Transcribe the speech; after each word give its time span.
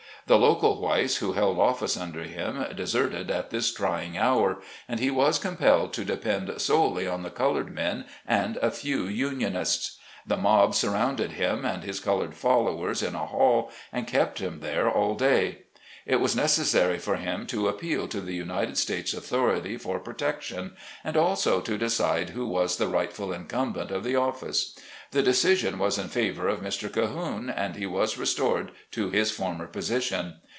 The 0.27 0.37
local 0.37 0.79
whites 0.79 1.17
who 1.17 1.33
held 1.33 1.59
office 1.59 1.97
under 1.97 2.23
him 2.23 2.63
deserted 2.75 3.29
at 3.31 3.49
this 3.49 3.73
trying 3.73 4.17
hour, 4.19 4.61
and 4.87 4.97
he 4.99 5.09
was 5.11 5.37
compelled 5.39 5.91
to 5.93 6.05
depend 6.05 6.61
solely 6.61 7.05
on 7.07 7.23
the 7.23 7.31
col 7.31 7.55
ored 7.57 7.73
men 7.73 8.05
and 8.25 8.55
a 8.57 8.71
few 8.71 9.07
unionists. 9.07 9.97
The 10.25 10.37
mob 10.37 10.73
surrounded 10.75 11.31
him 11.31 11.65
and 11.65 11.83
his 11.83 11.99
colored 11.99 12.35
followers 12.35 13.01
in 13.03 13.13
a 13.15 13.25
hall 13.25 13.71
and 13.91 14.07
kept 14.07 14.37
them 14.39 14.59
there 14.61 14.89
all 14.89 15.15
day. 15.15 15.63
It 16.05 16.19
was 16.19 16.35
necessary 16.35 16.97
for 16.97 17.17
him 17.17 17.45
to 17.47 17.67
appeal 17.67 18.07
to 18.07 18.21
the 18.21 18.33
United 18.33 18.77
68 18.77 18.77
SLAVE 18.79 18.89
CABIN 18.89 19.03
TO 19.03 19.03
PULPIT. 19.03 19.07
States 19.07 19.13
authorities 19.13 19.81
for 19.83 19.99
protection, 19.99 20.73
and 21.03 21.15
also 21.15 21.61
to 21.61 21.77
decide 21.77 22.31
who 22.31 22.47
was 22.47 22.77
the 22.77 22.87
rightful 22.87 23.31
incumbent 23.31 23.91
of 23.91 24.03
the 24.03 24.15
office. 24.15 24.75
The 25.11 25.21
decision 25.21 25.77
was 25.77 25.99
in 25.99 26.07
favor 26.07 26.47
of 26.47 26.61
Mr. 26.61 26.89
Cahoone, 26.91 27.51
and 27.55 27.75
he 27.75 27.85
was 27.85 28.17
restored 28.17 28.71
to 28.93 29.09
his 29.11 29.29
former 29.29 29.67
position. 29.67 30.37